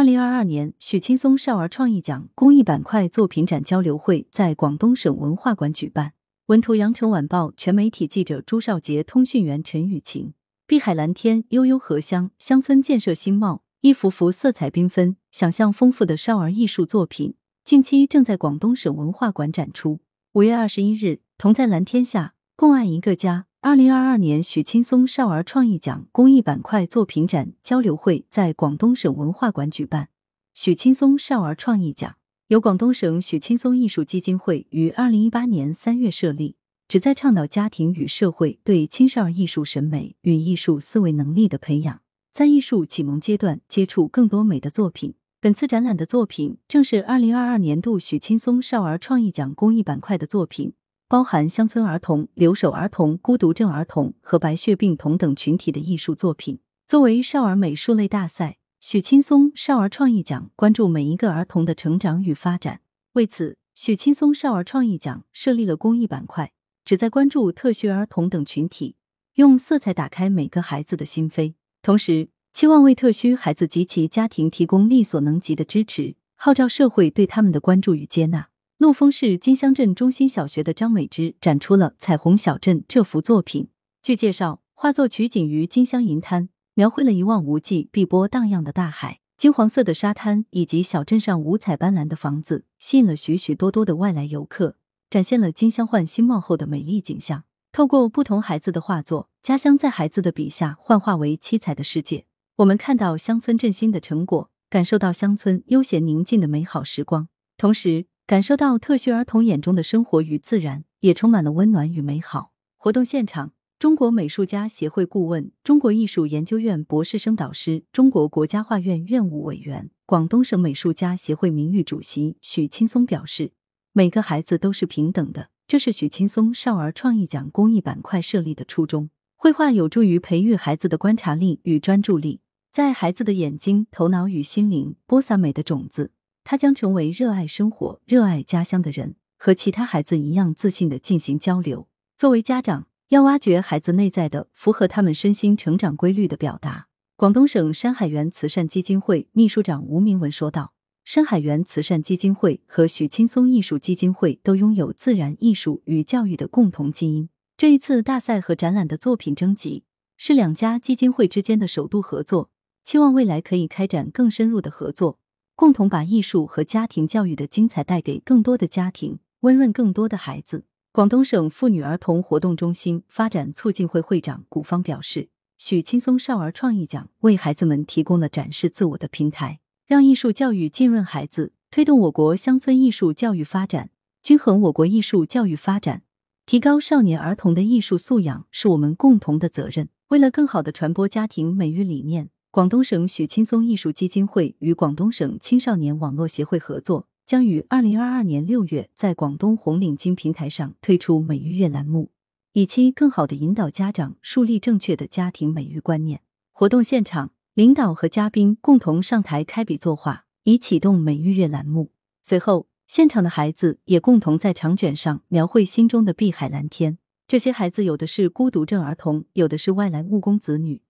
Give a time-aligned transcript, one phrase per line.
[0.00, 6.14] 二零二二年许青松少儿创意奖公益板块作品展交流会在广东省文化馆举办。
[6.46, 10.32] 文图：羊城晚报全媒体记者朱少杰，通讯员陈雨晴。
[10.66, 20.00] 碧海蓝天，悠悠荷香，乡村建设新貌，一幅幅色彩缤纷、想象丰富的少儿艺术作品，近期正在广东省文化馆展出。
[20.32, 23.48] 五月二十一日，同在蓝天下，共爱一个家。
[23.62, 30.08] 二零二二年许青松少儿创意奖公益板块作品展交流会在广东省文化馆举办。
[30.54, 32.16] 许青松少儿创意奖
[32.48, 36.56] 由广东省许青松艺术基金会于二零一八年三月设立，
[36.88, 42.00] 旨在倡导家庭与社会对青少儿艺术审美与艺术思维能力的培养，
[42.32, 45.12] 在艺术启蒙阶段接触更多美的作品。
[45.38, 50.72] 本次展览的作品正是二零二二年度许青松少儿创意奖公益板块的作品。
[51.10, 56.60] 包含乡村儿童、留守儿童、孤独症儿童和白血病童等群体的艺术作品。
[56.86, 62.82] 作为少儿美术类大赛，许青松少儿创意奖关注每一个儿童的成长与发展。
[63.14, 66.52] 为此，许青松少儿创意奖设立了公益板块，
[66.84, 68.94] 旨在关注特需儿童等群体，
[69.34, 71.54] 用色彩打开每个孩子的心扉。
[71.82, 78.50] 同时，期望为特需孩子及其家庭提供力所能及的支持，号召社会对他们的关注与接纳。
[78.80, 83.68] 陆丰市金乡镇中心小学的张美芝展出了《彩虹小镇》这幅作品。
[84.02, 94.76] 据介绍，画作取景于金乡银滩，描绘了一望无际、碧波荡漾的大海、金黄色的沙滩以及小镇上五彩斑斓的房子，吸引了许许多多的外来游客，
[95.10, 97.44] 展现了金乡焕新貌后的美丽景象。
[97.72, 102.24] 透过不同孩子的画作，家乡在孩子的笔下幻化为七彩的世界。
[102.56, 108.06] 我们看到乡村振兴的成果，感受到乡村悠闲宁静的美好时光，同时。
[108.30, 112.52] 感受到特需儿童眼中的生活与自然，也充满了温暖与美好。
[112.76, 123.50] 活动现场，中国美术家协会顾问、中国艺术研究院博士生导师、中国国家画院院务委员、广东省美术家协会名誉主席许青松表示
[123.92, 129.10] ：“每个孩子都是平等的，这是许青松少儿创意奖公益板块设立的初衷。
[129.34, 132.38] 绘画有助于培育孩子的观察力与专注力，
[132.70, 136.12] 在孩子的眼睛、头脑与心灵播撒美的种子。”
[136.44, 141.88] 他将成为热爱生活、热爱家乡的人，和其他孩子一样自信的进行交流。
[142.18, 146.88] 作为家长，要挖掘孩子内在的、符合他们身心成长规律的表达。
[147.16, 150.72] 广东省山海园慈善基金会秘书长吴明文说道
[151.04, 157.28] ：“山海园慈善基金会和许青松艺术基金会都拥有自然艺术与教育的共同基因。
[157.58, 159.84] 这一次大赛和展览的作品征集
[160.16, 162.50] 是两家基金会之间的首度合作，
[162.82, 165.18] 期望未来可以开展更深入的合作。”
[165.60, 170.64] 共同把艺术和家庭教育的精彩带给更多的家庭，温润更多的孩子。
[170.90, 175.28] 广东省妇女儿童活动中心发展促进会会长古芳表示
[175.60, 183.90] ：“许青松少儿创意奖为孩子们提供了展示自我的平台，让艺术教育浸润孩子，推动我国乡村艺术教育发展，
[184.22, 186.04] 均衡我国艺术教育发展，
[186.46, 189.90] 提高少年儿童的艺术素养，是我们共同的责任。
[190.08, 202.10] 为了更好的传播家庭美育理念。”广东省许青松艺术基金会与广东省青少年网络协会合作，将于二零二二年六月在广东红领巾平台上推出美育月栏目，
[202.54, 206.22] 以期更好的引导家长树立正确的家庭美育观念。
[206.50, 211.92] 活动现场，领导和嘉宾共同上台开笔作画，以启动美育月栏目。
[212.24, 216.98] 随后，现场的孩子也共同在长卷上描绘心中的碧海蓝天。
[217.28, 220.82] 这些孩子有的是孤独症儿童，有的是外来务工子女。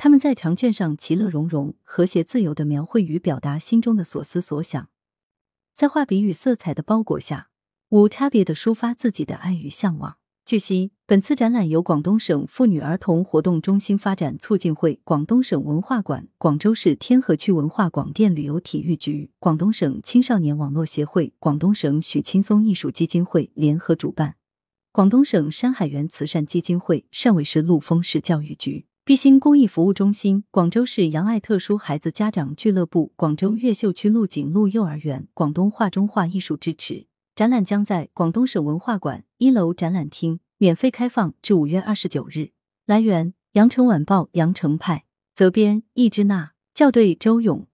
[0.00, 4.88] 他们在长卷上其乐融融、和谐自由的描绘与表达心中的所思所想，
[5.74, 7.50] 在画笔与色彩的包裹下，
[7.88, 10.18] 无差别的抒发自己的爱与向往。
[10.44, 24.36] 据悉，本次展览由广东省妇女儿童活动中心发展促进会、广东省文化馆、广州市天河区文化广电旅游体育局、广东省青少年网络协会、广东省许青松艺术基金会联合主办，
[24.92, 28.86] 广东省山海园慈善基金会汕尾市陆丰市教育局。
[29.08, 42.50] 毕心公益服务中心、广州市杨爱特殊孩子家长俱乐部、广州越秀区陆景路幼儿园、广东画中画艺术支持展览将在广东省文化馆一楼展览厅免费开放至五月二十九日。
[42.84, 47.66] 来源：羊城晚报羊城派，责编：易之娜，校对：周勇。